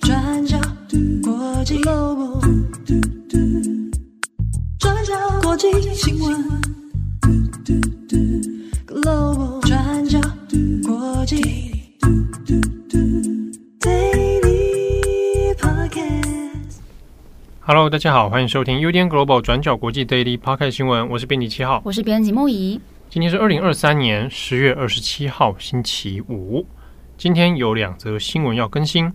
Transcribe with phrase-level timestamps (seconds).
[0.00, 0.58] 转角
[1.22, 2.40] 国际 Global，
[4.78, 5.12] 转角
[5.42, 6.44] 国际新闻
[8.86, 10.18] Global，转角
[10.82, 11.42] 国际
[13.80, 16.78] Daily Podcast。
[17.60, 22.80] Hello，大家好，欢迎收听 UDN Global 转角国际 Daily Podcast 新闻，我是编辑七号，我是编辑木仪。
[23.10, 26.66] 今天是二零二三年十月二十七号，星期五。
[27.18, 29.12] 今天有两则新闻要更新。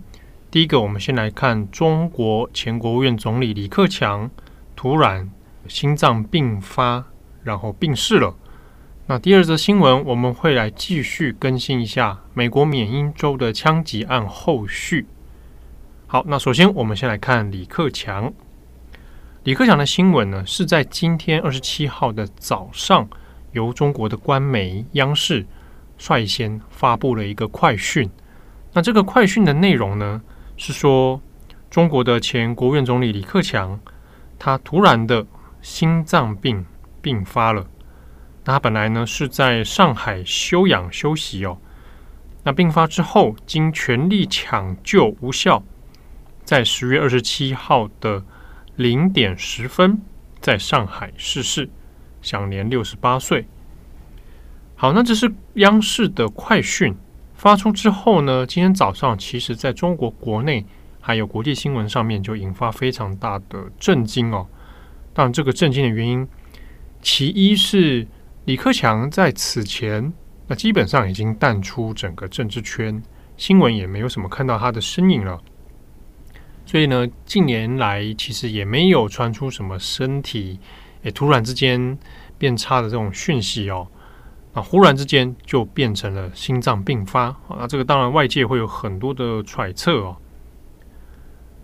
[0.50, 4.30] 第一个，我们先来看中国前国务院总理李克强
[4.76, 5.30] 突然
[5.68, 7.06] 心脏病发，
[7.42, 8.36] 然后病逝了。
[9.06, 15.06] 那第二则新闻，我们会来继续更新一下美国缅因州的枪击案后续。
[16.06, 18.30] 好，那首先我们先来看李克强。
[19.44, 23.08] 李克强的新闻呢，是在今天二十七号的早上。
[23.52, 25.46] 由中国的官媒央视
[25.98, 28.10] 率先发布了一个快讯。
[28.72, 30.20] 那这个快讯的内容呢，
[30.56, 31.20] 是说
[31.70, 33.78] 中国的前国务院总理李克强，
[34.38, 35.26] 他突然的
[35.62, 36.64] 心脏病
[37.00, 37.66] 病发了。
[38.44, 41.58] 那他本来呢是在上海休养休息哦。
[42.42, 45.62] 那病发之后，经全力抢救无效，
[46.44, 48.22] 在十月二十七号的
[48.76, 50.02] 零点十分，
[50.40, 51.70] 在上海逝世。
[52.20, 53.46] 享年六十八岁。
[54.84, 56.94] 好，那这是央视的快讯
[57.32, 60.62] 发出之后呢，今天早上其实在中国国内
[61.00, 64.46] 还有国际新闻上面就引发非常大的震惊哦。
[65.14, 66.28] 当然，这个震惊的原因，
[67.00, 68.06] 其一是
[68.44, 70.12] 李克强在此前
[70.48, 73.02] 那基本上已经淡出整个政治圈，
[73.38, 75.40] 新闻也没有什么看到他的身影了。
[76.66, 80.60] 所以呢，近年来其实也没有传出什么身体。
[81.04, 81.98] 诶突然之间
[82.36, 83.86] 变差的这种讯息哦，
[84.54, 90.16] 啊忽然之间就变成了心脏病发，那这个当然外界会有很多的揣测哦。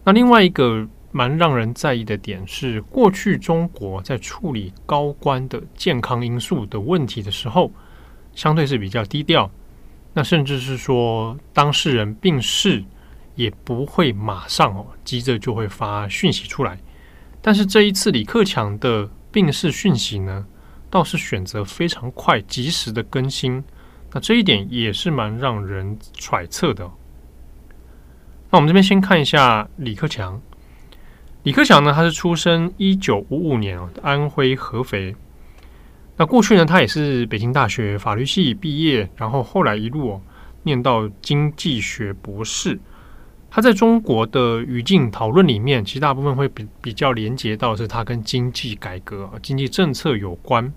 [0.04, 7.72] 那另外一个蛮让人在意的点是，过去中国在处理高官的健康因素的问题的时候，
[8.34, 9.50] 相对是比较低调，
[10.12, 12.84] 那甚至是说当事人病逝
[13.34, 16.78] 也不会马上哦急着就会发讯息出来，
[17.40, 19.08] 但是这一次李克强的。
[19.32, 20.44] 病逝讯息呢，
[20.90, 23.62] 倒是选择非常快、及时的更新，
[24.12, 26.90] 那这一点也是蛮让人揣测的。
[28.50, 30.42] 那我们这边先看一下李克强。
[31.44, 35.14] 李克强呢，他是出生一九五五年哦，安徽合肥。
[36.16, 40.20] 那过去呢，他也是北京大学法律系毕业，然后后来一路，
[40.64, 42.78] 念到经济学博士。
[43.48, 50.72] 他在中国的语境讨论里面，其实大部分会比比较连接到是他跟经济改革、经济政策有关。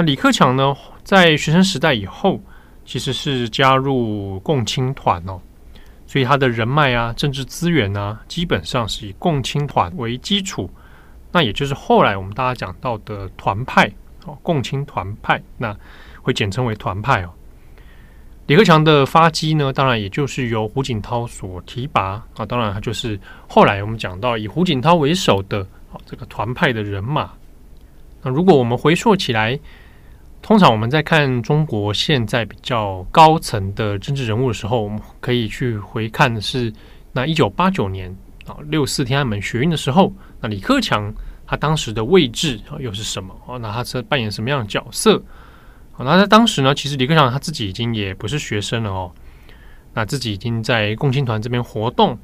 [0.00, 0.74] 那李克强呢，
[1.04, 2.40] 在学生时代以后，
[2.86, 5.38] 其实是加入共青团哦，
[6.06, 10.70] 所以他的人脉啊、政治资源啊，基本上是以共青团为基础。
[11.32, 13.92] 那也就是后来我们大家讲到的团派
[14.24, 15.76] 哦，共青团派，那
[16.22, 17.30] 会简称为团派哦。
[18.46, 22.46] 李克强的发迹呢，当然也就是由胡锦涛所提拔啊。
[22.46, 25.60] 当然，他就是后来我们讲到以胡锦涛为首的
[25.92, 27.30] 啊这个团派的人马。
[28.22, 29.58] 那如果我们回溯起来，
[30.42, 36.72] 通常我们在看中国现在比较高层的政治人物的时候，我们可以去回看的是
[37.12, 38.14] 那一九八九年
[38.46, 41.12] 啊六四天安门学运的时候，那李克强
[41.46, 43.58] 他当时的位置啊又是什么啊？
[43.58, 45.22] 那他是扮演什么样的角色？
[45.98, 49.12] 那在当时呢，其实李克强他自己已经也不是学生了哦，
[49.92, 52.18] 那自己已经在共青团这边活动。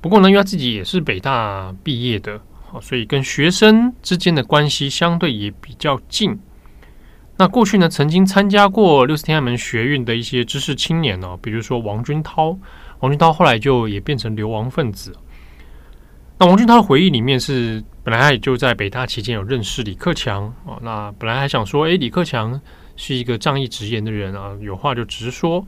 [0.00, 2.40] 不过呢，因为他自己也是北大毕业的，
[2.80, 6.40] 所以跟学生之间的关系相对也比较近。
[7.36, 12.56] 那过去呢，曾经参加过六四天安门学运的一些知识青年哦，比如说王军涛，
[13.00, 15.14] 王军涛后来就也变成流亡分子。
[16.38, 22.60] 那王军涛的回忆里面是，本来他也就在北大期间有认识李克强哦，那本来还想说，诶，李克强。
[22.94, 25.66] 是一个仗义直言的人啊，有话就直说。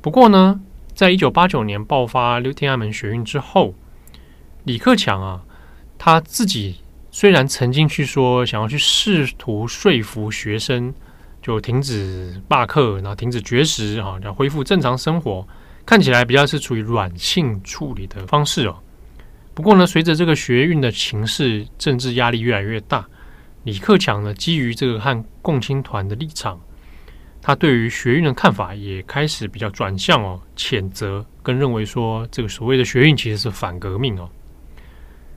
[0.00, 0.58] 不过呢，
[0.94, 3.74] 在一九八九年爆发六天安门学运之后，
[4.64, 5.42] 李克强啊，
[5.98, 6.76] 他自己
[7.10, 10.94] 虽然曾经去说想要去试图说服学生，
[11.42, 15.46] 就停止罢课，然后停止绝食啊，要恢复正常生活，
[15.84, 18.78] 看起来比较是处于软性处理的方式哦。
[19.52, 23.06] 不过呢，随着这个学运的情势，政治压力越来越大。
[23.64, 26.60] 李克强呢，基于这个和共青团的立场，
[27.40, 34.28] 他对于学运的看法也开始比较转向哦，谴责跟认为说这个所谓的学运其实是反革命哦。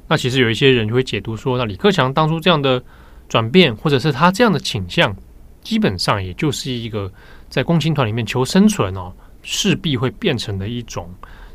[0.08, 2.84] 那其实有一些人就会解读说，那李克强当初这样的
[3.28, 5.16] 转变，或者是他这样的倾向，
[5.66, 7.12] 基本上也就是一个
[7.50, 11.10] 在共青团里面求生存哦，势必会变成的一种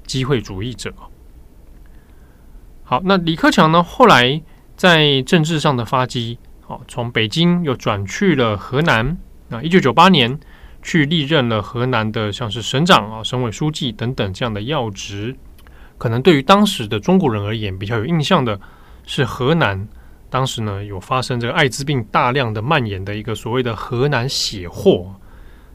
[0.04, 0.92] 机会主义者。
[2.82, 4.42] 好，那李克强呢，后来
[4.76, 9.16] 在政治上的发迹，好，从北京又转去了河南。
[9.48, 10.38] 那一九九八年
[10.82, 15.36] 去历任了河南的像是省长啊、省委书记等等这样的要职。
[15.98, 18.60] 可能对于当时的中国人而言，比较有印象的
[19.06, 19.86] 是河南
[20.30, 25.14] 当时呢有发生这个艾滋病大量的蔓延的一个所谓的河南血祸。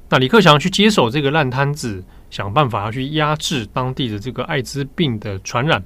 [0.09, 5.83] 那李克强去接手这个烂摊子，想办法要去压制当地的这个艾滋病的传染。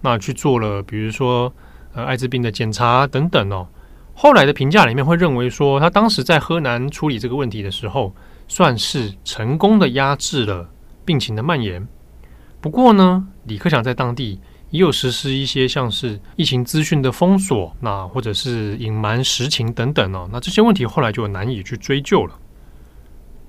[0.00, 1.52] 那去做了，比如说
[1.92, 3.68] 呃艾滋病的检查等等哦。
[4.14, 8.14] 后来的评价里面会认为说，他当时在河南处理这个问题的时候，
[8.46, 10.68] 算是成功的压制了
[11.04, 11.86] 病情的蔓延。
[12.60, 14.40] 不过呢，李克强在当地
[14.72, 20.28] 也有实施一些像是疫情资讯的封锁，那或者是隐瞒实情等等哦。
[20.32, 22.38] 那这些问题后来就难以去追究了。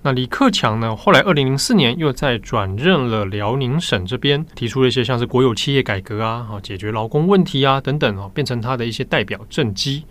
[0.01, 10.03] 那李克强呢，后来二零零四年又在转任了辽宁省这边，提出了一些像是国有企业改革啊，啊，解决劳工问题啊等等哦，变成他的一些代表政绩。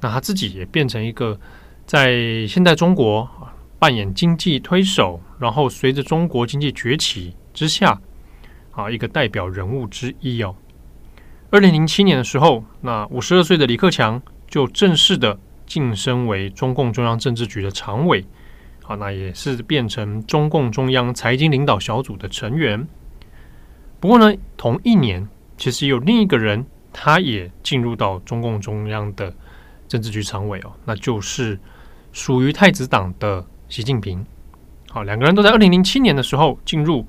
[0.00, 1.38] 那他自己也变成一个
[1.84, 3.28] 在现代中国
[3.78, 8.00] 扮演经济推手，然后随着中国经济崛起之下
[8.74, 10.54] 啊，一个代表人物之一哦。
[11.50, 18.24] 二零零七年的时候，那五十二岁的李克强就正式的晋升为中共中央政治局的常委，
[18.82, 22.86] 好，那也是变成中共中央财经领导小组的成员。
[24.00, 29.34] 不过呢，同一年其实有另一个人，他也进入到中共中央的。
[29.86, 31.60] 政治局常委哦，那就是
[32.10, 34.24] 属于太子党的习近平。
[34.88, 37.06] 好，两个人都在二零零七年的时候进入，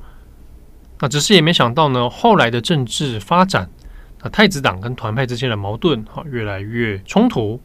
[1.00, 3.70] 那只是也没想到呢，后来的政治发展，
[4.24, 7.60] 那太子党跟团派之间的矛盾哈越来越冲突，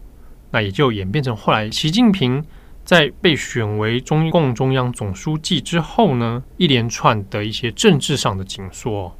[0.50, 2.44] 那也就演变成后来习近平
[2.85, 9.17] 在被选为中共中央总书记之后呢，一连串的一些政治上的紧缩。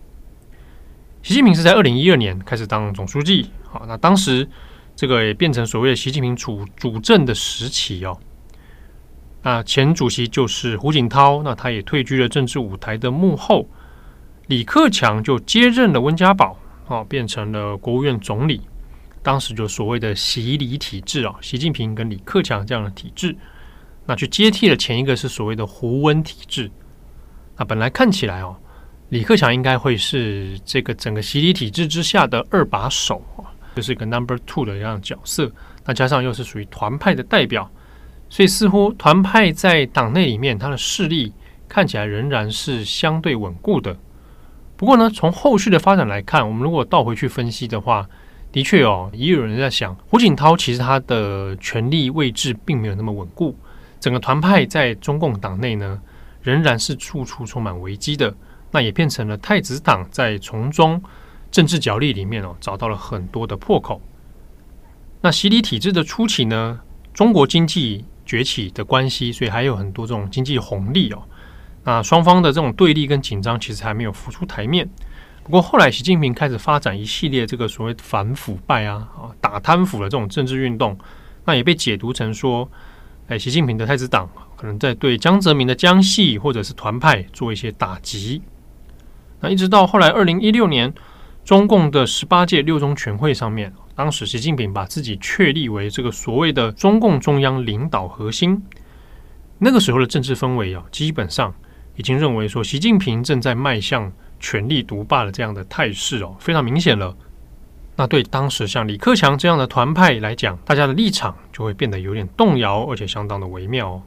[1.23, 4.49] 习近平是在二零一二年开始当总书记，好，那当时。
[4.97, 8.19] 这个也变成所谓的习近平主主政的时期哦。
[9.41, 13.67] 那前主席就是胡锦涛，那他也退居了政治舞台的幕后。
[14.51, 16.59] 李克强就接任了温家宝，
[16.89, 18.61] 哦，变成了国务院总理。
[19.23, 23.37] 当时就所谓的习李体制啊，习近平跟李克强这样的体制，
[24.07, 26.69] 那去接替了前一个是所谓的胡温体制。
[27.57, 28.57] 那本来看起来哦，
[29.11, 33.47] 李克强应该会是这个整个习李体制之下的二把手啊。
[33.77, 35.49] 就是一个 number two 的这样角色，
[35.85, 37.71] 那加上又是属于团派的代表，
[38.29, 41.33] 所以似乎团派在党内里面，他的势力
[41.69, 43.97] 看起来仍然是相对稳固的。
[44.81, 48.09] 不过呢，从后续的发展来看，我们如果倒回去分析的话，
[48.51, 53.55] 的确哦，也有人在想，胡锦涛其实他的权力位置并没有那么稳固，
[54.01, 56.01] 整个团派在中共党内呢，
[56.41, 58.35] 仍然是处处充满危机的。
[58.71, 61.03] 那也变成了太子党在从中。
[61.51, 64.01] 政治角力里面哦，找到了很多的破口。
[65.21, 66.81] 那习李体制的初期呢，
[67.13, 71.21] 中国经济崛起的关系，所以还有很多这种经济红利哦。
[71.85, 74.89] 那双方的这种对立跟紧张，其实还没有浮出台面。
[75.43, 80.99] 不过后来习近平开始发展一系列这个所谓反腐败啊、啊打贪腐的这种政治运动，
[81.45, 82.71] 那也被解读成说，
[83.29, 88.43] 哎，习近平的太子党可能在对江泽民的江系或者是团派做一些打击。
[89.41, 90.93] 那一直到后来二零一六年。
[91.43, 98.63] 中共的十八届六中全会上面，当时习近平把自己确立为这个所谓的中共中央领导核心。
[99.59, 101.53] 那个时候的政治氛围啊，基本上
[102.01, 107.15] 已经认为说，习近平正在迈向权力独霸的这样的态势哦，非常明显了。
[107.95, 114.03] 那对当时像李克强这样的团派来讲，大家的立场就会变得有点动摇，而且相当的微妙哦。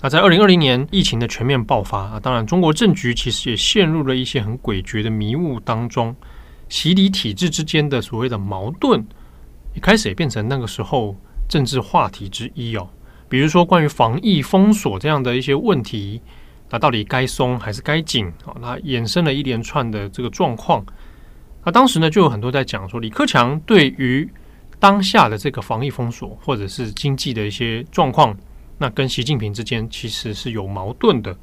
[0.00, 6.14] 那在二零二零年疫情的全面爆发啊，当然中国政局其实也陷入了一些很诡谲的迷雾当中，
[6.68, 9.04] 习李体制之间的所谓的矛盾，
[9.74, 11.16] 一开始也变成那个时候
[11.48, 12.88] 政治话题之一哦。
[13.28, 16.20] 比如说关于防疫封锁这样的一些问题，
[16.70, 18.56] 那到底该松还是该紧啊？
[18.60, 20.84] 那衍生了一连串的这个状况。
[21.64, 24.28] 那当时呢，就有很多在讲说，李克强对于
[24.78, 28.36] 当下的这个防疫封锁或者是经济的一些状况。
[28.80, 31.36] 那跟习近平之间其实是有矛盾的，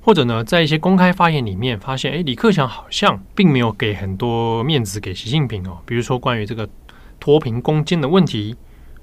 [0.00, 5.78] 或者呢，在一些公开发言里面发现，诶，李克强好像并没有给很多面子给习近平哦。
[5.84, 6.66] 比如说关于这个
[7.20, 8.56] 脱贫攻坚的问题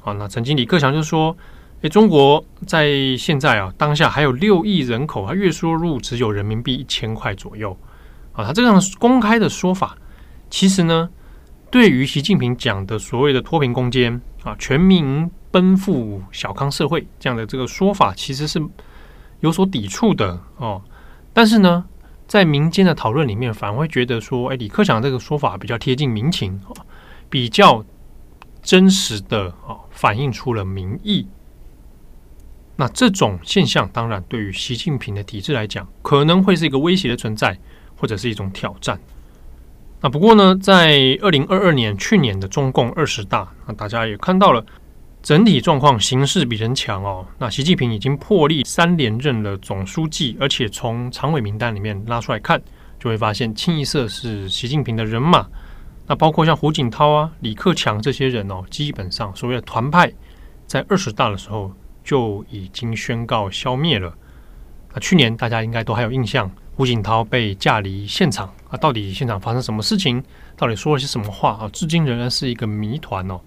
[0.04, 1.38] 啊，那曾经李克强就说，
[1.82, 7.78] 诶，中国在现在啊当下还有六亿人口，他月收入只有人民币一千块左右
[8.34, 9.98] 啊，他这样公开的说法，
[10.50, 11.10] 其实呢，
[11.70, 15.30] 对于习近平讲的所谓的脱贫攻坚啊，全民。
[15.50, 18.62] 奔赴小康社会这样的这个说法，其实是
[19.40, 20.80] 有所抵触的哦。
[21.34, 21.86] 但是呢，
[22.28, 26.60] 在民间的讨论里面，反而会觉得说，哎，李克强这个说法比较贴近民情，
[27.30, 27.84] 比较
[28.62, 31.26] 真实的啊，反映出了民意。
[32.80, 37.58] 那这种现象，当然对于习近平的体制来讲，可能会是一个威胁的存在，
[37.98, 39.00] 或者是一种挑战。
[40.00, 44.64] 那不过呢，在二零二二年去年的中共二十大，那大家也看到了
[45.24, 47.26] 整体状况，形势比人强哦。
[47.40, 52.62] 那习近平已经破例三连任了总书记，而且从常委名单里面拉出来看，
[53.00, 55.48] 就会发现清一色是习近平的人马。
[56.06, 60.14] 那包括像胡锦涛啊、李克强这些人哦，基本上所谓的团派，
[60.68, 61.74] 在二十大的时候
[62.08, 64.14] 就已经宣告消灭了。
[64.94, 66.50] 那去年大家应该都还有印象。
[66.78, 70.24] 胡锦涛被架离现场啊，到底现场发生什么事情？
[70.56, 71.68] 到底说了些什么话啊？
[71.74, 73.42] 至今仍然是一个谜团哦。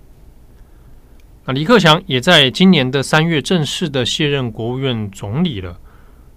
[1.45, 5.79] 那李克强也在今年的三月正式的卸任国务院总理了。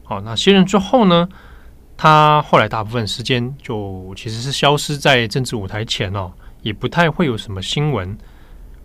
[0.04, 1.28] 好，那卸任之后呢，
[1.98, 8.16] 他后来大部分时间就其实是消失在政治舞台前哦，也不太会有什么新闻。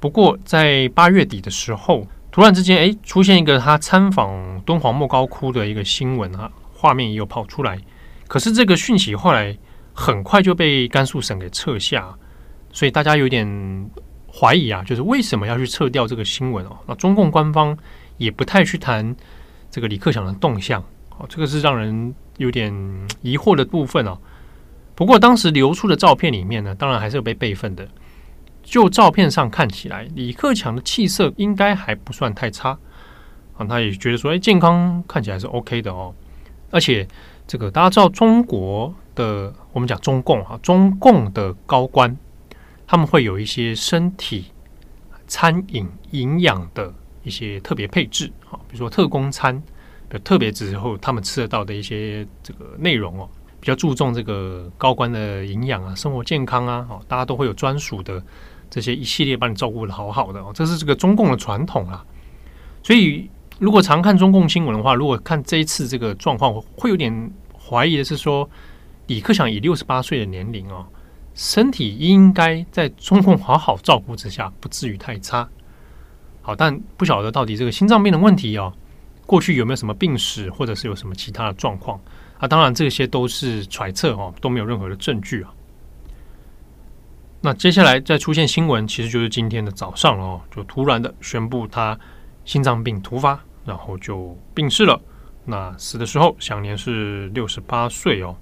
[0.01, 7.79] 不过在八月底的时候，突然之间哎，出现一个他参访敦煌莫高窟的一个新闻啊，画面也有跑出来。
[8.29, 9.57] 可是这个讯息后来
[9.95, 12.15] 很快就被甘肃省给撤下，
[12.73, 13.91] 所以大家有点
[14.33, 16.77] 怀疑啊，就是为什么要去撤掉这个新闻哦？
[16.87, 17.77] 那中共官方
[18.19, 19.17] 也不太去谈
[19.71, 20.81] 这个李克强的动向
[21.17, 22.73] 哦，这个是让人有点
[23.23, 24.19] 疑惑的部分哦。
[24.95, 27.89] 不过当时流出的照片里面呢，当然还是有被备份的。
[28.69, 32.79] 就照片上看起来，李克强的气色应该还不算太差
[33.57, 36.15] 啊，他也觉得说，哎，健康看起来是 OK 的哦，
[36.71, 37.07] 而且。
[37.51, 42.15] 这个大家知道，中国的我们讲中共啊，中共的高官
[42.87, 44.53] 他们会有一些身体
[45.27, 49.63] 餐饮营养的一些特别配置啊，比如说特供餐，
[50.23, 53.27] 特别之后他们吃得到的一些这个内容哦，
[53.59, 58.23] 比较注重这个高官的营养啊、生活健康啊，哦，大家都会有专属的
[58.71, 62.05] 这些一系列把你照顾得好好的哦，这是这个中共的传统啊，
[62.83, 63.29] 所以。
[63.61, 68.49] 如果常看中共新闻的话，如果看这一次这个状况，会有点怀疑的是说，
[69.09, 70.87] 李克强以六十八岁的年龄哦，
[71.35, 75.49] 身体应该在中共好好照顾之下，不至于太差。
[76.41, 78.73] 好，但不晓得到底这个心脏病的问题哦，
[79.27, 82.01] 过去有没有什么病史，或者是有什么其他的状况
[82.39, 82.47] 啊？
[82.47, 85.53] 当然这些都是揣测哦，都没有任何的证据啊。
[87.41, 91.99] 那接下来再出现新闻，其实就是今天的早上哦，就突然的宣布他
[92.45, 93.39] 心脏病突发。
[93.65, 94.99] 然后就病逝了，
[95.45, 98.35] 那死的时候享年是六十八岁哦。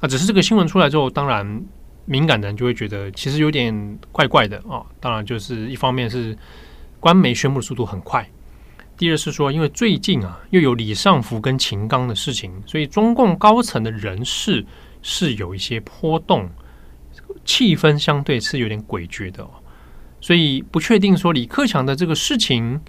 [0.00, 1.62] 那只是这个新闻出来之后，当然
[2.06, 4.80] 敏感的人就会觉得其实有点怪怪的啊。
[5.00, 6.34] 当然就是一方面是
[6.98, 8.26] 官媒宣布的速度很快，
[8.96, 14.64] 第二是说因为最近啊又有李尚福跟秦刚的事情，所以中共高层的人事
[15.02, 16.48] 是有一些波动，
[17.44, 19.50] 气氛相对是有点诡谲的哦。
[20.20, 22.80] 所以不确定说李克强的这个事情。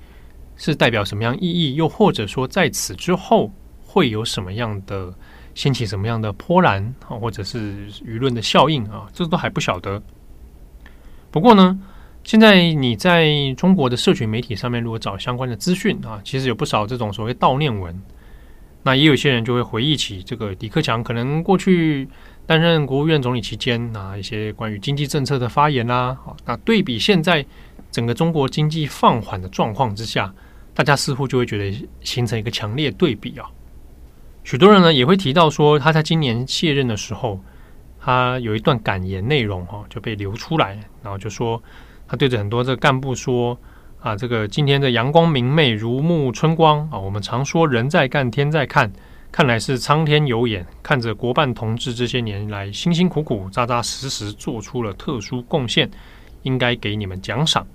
[0.58, 1.76] 是代表什么样意义？
[1.76, 3.52] 又或者说，在此之后
[3.86, 5.14] 会有什么样的
[5.54, 9.06] 掀起什么样的波澜啊，或者是舆论的效应啊？
[9.12, 10.02] 这都还不晓得。
[11.30, 11.78] 不过呢，
[12.24, 18.02] 现在你在中国的社群媒体上面，如果找相关的资讯啊，其实有不少这种所谓悼念文。
[18.84, 22.08] 那也有些人就会回忆起这个李克强可能过去
[22.46, 26.18] 担任国务院总理期间啊，一些关于经济政策的发言啦。
[26.26, 27.46] 啊，那对比现在
[27.92, 30.34] 整个中国经济放缓的状况之下。
[30.78, 33.48] 大家似乎就会觉得形成一个强烈对比啊，
[34.44, 37.40] 许多人呢也会提到说，他在今年卸任的时候，
[37.98, 41.64] 他有一段感言内容哈就被流出来，然后就说
[42.10, 43.58] 他对着很多这个干部说
[44.02, 48.92] 啊，这个今天的阳光明媚如沐春光啊，我们常说人在干天在看，
[49.36, 55.92] 看来是苍天有眼，看着国办同志这些年来辛辛苦苦、扎扎实实做出了特殊贡献，
[56.44, 57.68] 应该给你们奖赏。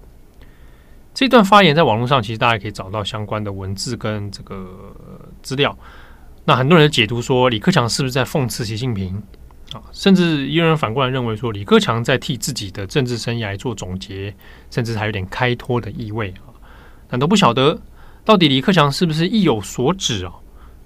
[1.13, 4.67] 这段发言在网络上，其实大家可以找到相关的文字跟这个
[5.43, 5.77] 资料。
[6.47, 9.23] 那很多人解读说，李克强是不是在讽刺习近平
[9.75, 9.85] 啊？
[9.93, 14.35] 甚至也有人反过来认为说，李克强在替自己的政治生涯做总结，
[14.71, 16.57] 甚至还有点开脱的意味啊。
[17.07, 17.79] 但都不晓得
[18.25, 20.33] 到底李克强是不是意有所指啊？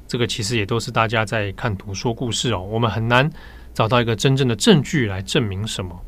[0.06, 2.60] 这个其实也都是大家在看图说故事哦。
[2.60, 3.30] 我们很难
[3.72, 6.00] 找到一个真正的证据来证明什么。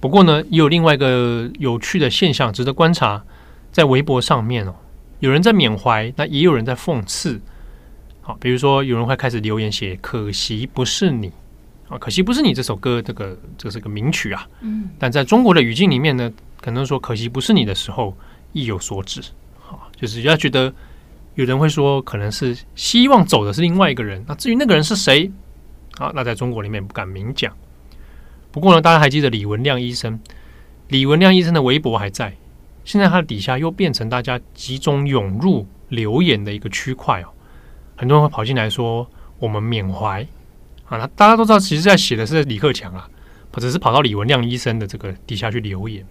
[0.00, 3.24] 不过呢，也有另外一个有趣的现象值得观察，
[3.72, 4.74] 在微博上面哦，
[5.20, 7.40] 有人在缅怀，那也有人在讽刺。
[8.20, 11.32] 好，比如说有人会开始留言写“可惜不是你”，
[11.88, 14.46] 啊，“可惜不是你”这首歌，这个这是个名曲啊。
[14.60, 14.90] 嗯。
[14.98, 18.14] 但在中国的语境里面呢，可能说“可惜不是你”的时候
[18.52, 19.22] 意有所指，
[19.58, 20.72] 好，就是要觉得
[21.34, 24.24] 有人会说可能是希望走的是另外一个人。
[24.28, 25.30] 那至于那个人是谁？
[25.98, 27.52] 啊，那在中国里面不敢明讲。
[28.50, 30.20] 不过呢，大家还记得李文亮医生？
[30.88, 32.34] 李文亮医生的微博还在，
[32.84, 37.28] 现在他的底下又变成大家集中涌入留言的一个区块哦。
[37.96, 40.22] 很多人会跑进来说：“我们缅怀
[40.86, 43.08] 啊！”那大家都知道，其实在写的是李克强啊，
[43.52, 46.04] 或者是跑到李文亮医生的这个底下去留言。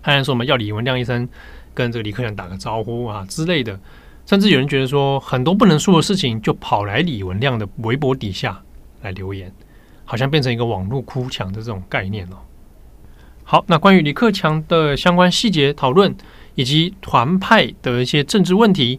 [0.00, 1.26] 还说我们要李文亮医生
[1.72, 3.80] 跟这个李克强打个招呼啊之类的，
[4.26, 8.62] 甚至有人觉得说很多不能说的事情就跑来李文亮的微博底下
[9.02, 9.52] 来留言，
[10.04, 12.36] 好像变成一个网络哭墙的这种概念哦。
[13.44, 16.16] 好，那关于李克强的相关细节讨论
[16.54, 18.98] 以及团派的一些政治问题，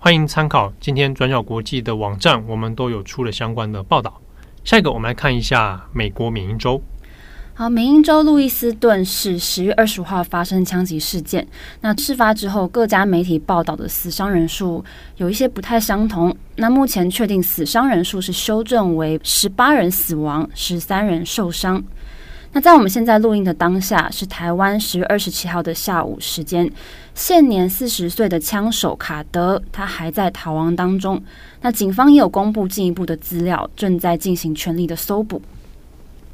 [0.00, 4.20] 欢迎参考今天转角国际的网站，我们都有出了相关的报道。
[4.64, 6.82] 下一个，我们来看一下美国缅因州。
[7.58, 11.48] 好，美英州路易斯顿市十月二十五号发生枪击事件。
[11.80, 14.84] 那事发之后，各家媒体报道的死伤人数
[15.16, 16.36] 有一些不太相同。
[16.56, 21.82] 那目前确定死伤人数是修正为十八人死亡，十三人受伤。
[22.52, 26.70] 那在我们现在录音的当下，是台湾十月二十七号的下午时间。
[27.14, 31.22] 现年四十岁的枪手卡德，他还在逃亡当中。
[31.62, 35.40] 那警方也有公布进一步的资料，正在进行全力的搜捕。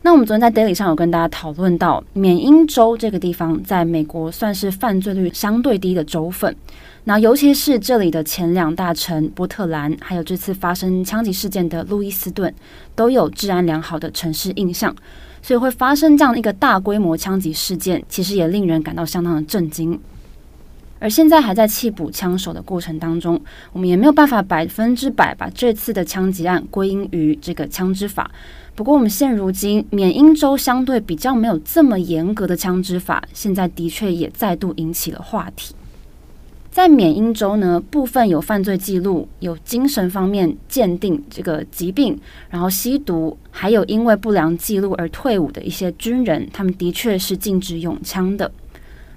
[0.05, 6.57] 那我们昨天在 Daily 上有跟大家讨论到，缅因州这个地方在美国算是犯罪率相对低的州份。
[7.05, 12.53] 那尤其是这里的前两大城波特兰，还有这次发生枪击事件的路易斯顿，
[12.97, 14.93] 都有治安良好的城市印象。
[15.41, 19.99] 所以会发生这样一个大规模枪击事件，其实也令人感到相当的震惊。
[20.99, 23.41] 而现在还在缉捕枪手的过程当中，
[23.73, 28.31] 我们也没有办法百分之百把这次的枪击案归因于这个枪支法。
[28.75, 35.75] 不过，我们现如今缅因州相对比较没有这么严格的枪支法，现在的确也再度引起了话题。
[36.71, 48.51] 在缅因州呢，部分有犯罪记录、有精神方面鉴定这个疾病，然后吸毒，还有因为不良记录而退伍的一些军人，他们的确是禁止拥枪的。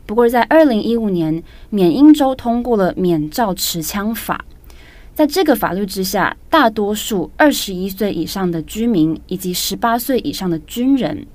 [0.06, 4.44] 不过，在二零一五年，缅因州通过了免照持枪法。
[5.16, 11.26] 在这个法律之下，大多数二十一岁以上的居民以及十八岁以上的军人，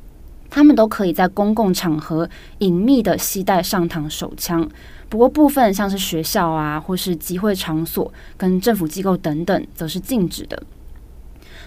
[0.51, 4.69] 他们都可以在公共场合隐秘的携带上膛手枪。
[5.09, 10.63] 不过，部分像是学校啊，或是集会场所跟政府机构等等，则是禁止的。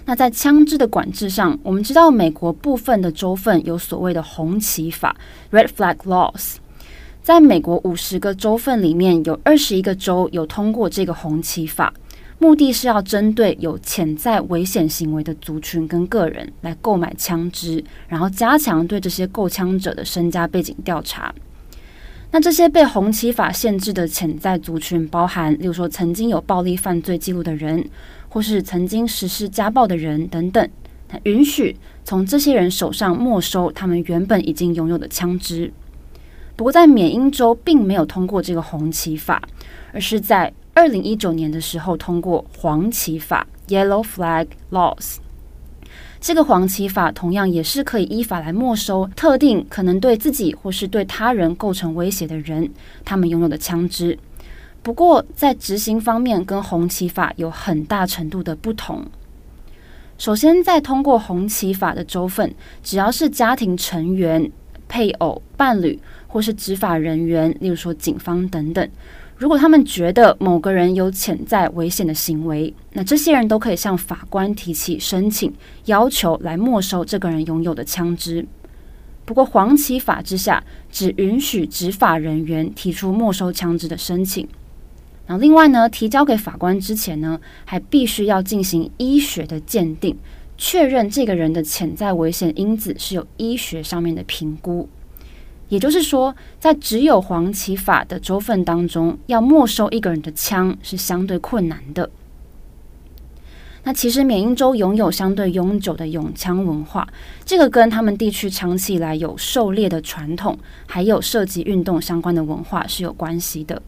[0.05, 5.15] 那在枪支的管制上，我们知道美国部分的州份有所谓的红旗法
[5.51, 6.57] （Red Flag Laws）。
[7.23, 11.91] 在美国五十个州份里面，有二十一个州有通过这个红旗法。
[12.43, 21.33] 目的是要针对有潜在危险行为的族群跟个人来购买枪支，然后加强对这些购枪者的身家背景调查。
[22.31, 27.81] 那这些被红旗法限制的潜在族群，包含例如说曾经有暴力犯罪记录的人，
[28.27, 30.69] 或是曾经实施家暴的人等等。
[31.11, 35.71] 那允许从这些人手上没收他们原本已经拥有的枪支。
[36.57, 39.41] 不过，在缅因州并没有通过这个红旗法，
[39.93, 45.17] 而是在二零一九年的时候，通过黄旗法 （Yellow Flag Laws）。
[46.19, 52.71] 这个黄旗法同样也是可以依法来没收特定可能对自己或是对他人构成威胁的人
[53.03, 54.17] 他们拥有的枪支。
[54.81, 59.05] 不过，在执行方面跟红旗法有很大程度的不同。
[60.17, 64.51] 首先，在通过红旗法的州份，只要是家庭成员、
[64.87, 68.89] 配偶、伴侣或是执法人员，例如说警方等等。
[69.43, 75.53] 如果他们觉得某个人有潜在危险的行为，那这些人都可以向法官提起申请，
[75.83, 78.47] 要求来没收这个人拥有的枪支。
[79.25, 84.47] 不过，黄旗法之下，只允许执法人员提出没收枪支的申请。
[85.27, 90.17] 那，另外呢，提交给法官之前呢，还必须要进行医学的鉴定，
[90.57, 94.87] 确认这个人的潜在危险因子是有医学上面的评估。
[95.73, 102.11] 也就是说，在只有黄旗法的州份当中，要没收一个人的枪是相对困难的。
[103.83, 107.07] 那其实缅因州拥有相对悠久的拥枪文化，
[107.43, 110.55] 这个跟他们地区长期以来有狩猎的传统，
[110.85, 113.81] 还有射击运动相关的文化是有关系的。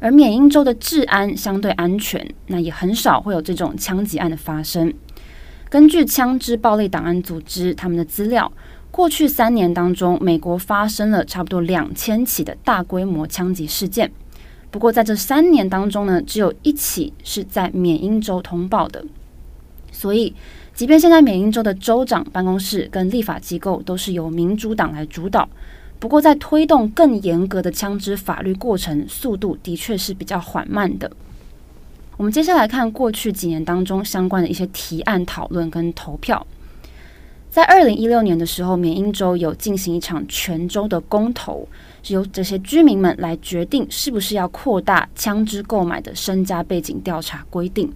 [0.00, 4.92] 而缅因州的治安相对安全，那也很少会有这种枪击案的发生。
[5.70, 8.50] 根据枪支暴力档案组织他们的资料。
[8.94, 14.08] 过去三年当中，美国发生了差不多两千起的大规模枪击事件。
[14.70, 19.04] 不过，在这三年当中呢，只有一起是在缅因州通报的。
[19.90, 20.32] 所以，
[20.76, 25.48] 即便现在缅因州的州长办公室跟立法机构都是由民主党来主导，
[25.98, 31.10] 不过在推动更严格的枪支法律过程，速度的确是比较缓慢的。
[32.16, 36.46] 我们接下来看过去几年当中相关的一些提案讨论跟投票。
[37.54, 41.68] 在二零一六年的时候，缅因州有进行一场全州的公投，
[42.02, 47.92] 是由这些居民们来决定是不是要扩大枪支购买的身家背景调查规定。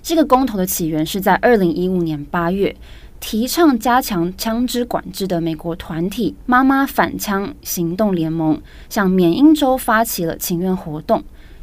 [0.00, 2.76] 这个公投的起源是在二零一五年八月，
[3.18, 11.20] 提倡加强枪支管制的美国团体“妈妈反枪行动联盟”向缅因州发起了请愿活动，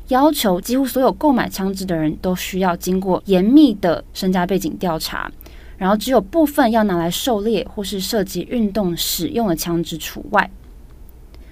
[0.10, 5.32] 要求几乎所有购买枪支的人都需要经过严密的身家背景调查。
[5.78, 10.50] 然后只有部分要拿来狩猎或是涉及运动使用的枪支除外。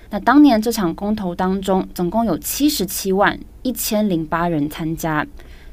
[0.10, 5.26] 那当年这场公投当中，总共有七十七万一千零八人参加，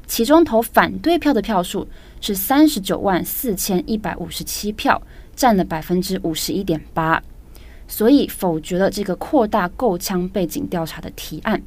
[0.07, 1.87] 其中投反对票的票数
[2.21, 5.01] 是三十九万四千一百五十七票，
[5.35, 7.21] 占了百分之五十一点八，
[7.87, 11.61] 所以否决了这个扩大购枪背景调查的提案。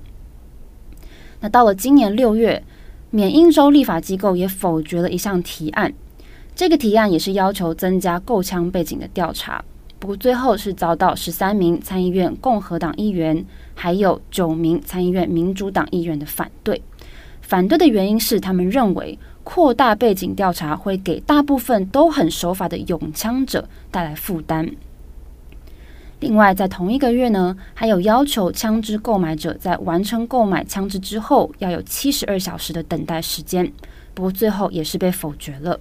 [1.40, 2.62] 那到了今年六月，
[3.10, 5.92] 缅因州立法机构也否决了一项提案。
[6.54, 9.64] 这个提案也是要求增加购枪背景的调查，
[9.98, 16.80] 不过最后是遭到十三名参议院共和党议员，还有九名参议院民主党议员的反对。
[17.40, 24.70] 反对的原因是他们认为扩大背景调查会给大部分都很守法的拥枪者带来负担。
[26.20, 33.72] 另外，在同一个月呢，还有要求枪支购买者在完成购买枪支之后要有七十二小时的等待时间，
[34.14, 35.80] 不过最后也是被否决了。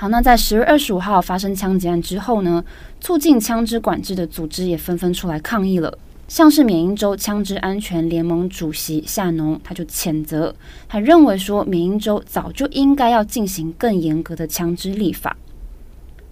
[0.00, 2.64] 好，那在十月二十五号发生枪击案之后呢，
[3.02, 5.98] 促进枪支管制的组织也纷纷出来抗议了。
[6.26, 10.54] 像是缅因州枪支安全联盟主席夏农，他就谴责，
[10.88, 15.36] 他认为说缅因州早就应该要进行更严格的枪支立法。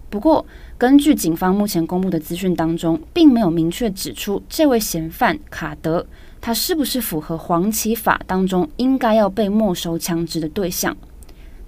[0.09, 0.43] 不过，
[0.75, 6.03] 根据警方目前公布的资讯当中，并没有明确指出这位嫌犯卡德
[6.41, 10.97] 他是不是符合黄旗法当中应该要被没收枪支的对象。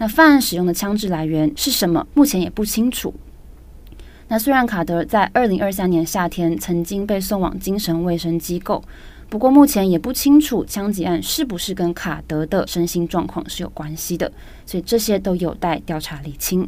[0.02, 2.08] 那犯案使用的枪支来源是什么？
[2.16, 3.14] 目前也不清楚。
[4.30, 8.84] 那虽然卡德在二零二三年夏天曾经被送往精神卫生机构，
[9.30, 14.32] 不过目前也不清楚枪击案是不是跟卡德的身心状况是有关系的，
[14.66, 16.68] 所以这些都有待调查理清。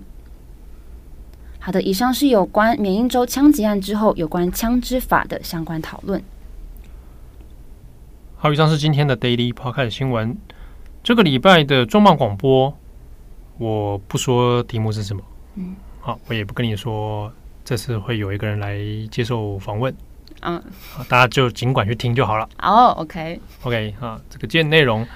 [1.58, 6.22] 好的，以上是有关缅因州枪击案之后有关枪支法的相关讨论。
[8.36, 10.38] 好，以上是今天的 Daily Podcast 新闻。
[11.02, 12.78] 这个礼拜的重磅广播。
[13.58, 15.22] 我不说题目是什么，
[15.56, 17.32] 嗯，好，我也不跟你说
[17.63, 18.78] 这次会有一个人来
[19.12, 19.94] 接受访问，
[20.42, 20.62] 嗯，
[21.08, 22.50] 大家就尽管去听就好了。
[22.62, 25.08] 哦，OK，OK，啊，这个节目内容，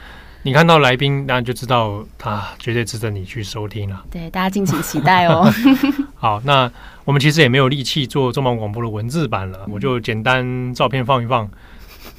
[0.43, 4.06] 你看到来宾，当然就知道他绝对值得你去收听了。
[4.12, 5.52] 对，大家敬请期待哦。
[6.15, 6.71] 好，那
[7.04, 11.50] 我们其实也没有力气做重磅广播的文字版了，嗯，我就简单照片放一放，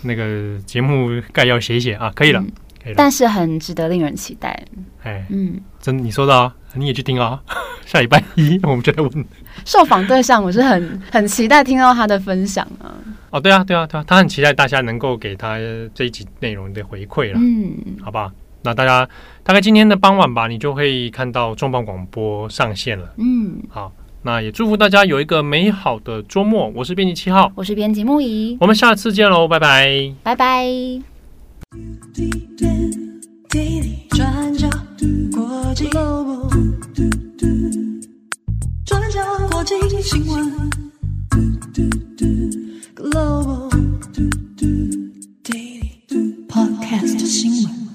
[0.03, 2.41] 那个节目概要写一写啊，可以了。
[2.41, 2.53] 嗯
[2.97, 4.65] 但是很值得令人期待，
[5.03, 7.41] 哎，嗯，真你说的啊，你也去听啊，
[7.87, 9.25] 下礼拜一我们就来问。
[9.65, 12.95] 受访对象，我是很很期待听到他的分享啊。
[13.31, 15.59] 哦，对啊，对啊，对啊，他很期待大家能够给他
[15.95, 19.07] 这一集内容的回馈了，嗯，好吧，那大家
[19.43, 26.69] 大概今天的傍晚吧，你就会看到重磅广播上线了，嗯，好，那也祝福大家有一个美好的周末。
[26.75, 31.18] 我是编辑七号，我是编辑木仪，我们下次见喽，拜拜，拜拜。
[34.11, 34.71] 转角
[35.31, 36.49] 国际 Global，
[38.87, 40.71] 转角国际新闻。
[42.97, 43.69] Global
[46.49, 47.88] Podcast 新闻。